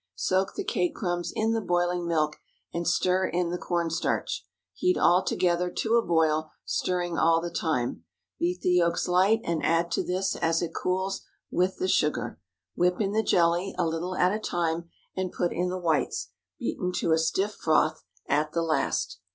[0.15, 2.37] Soak the cake crumbs in the boiling milk,
[2.73, 4.47] and stir in the corn starch.
[4.73, 8.03] Heat all together to a boil, stirring all the time.
[8.39, 12.39] Beat the yolks light, and add to this as it cools, with the sugar.
[12.75, 17.11] Whip in the jelly, a little at a time, and put in the whites—beaten to
[17.11, 19.19] a stiff froth—at the last.